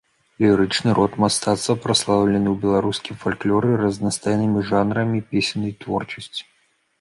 [0.43, 6.43] Лірычны род мастацтва прадстаўлены ў беларускім фальклоры разнастайнымі жанрамі песеннай творчасці.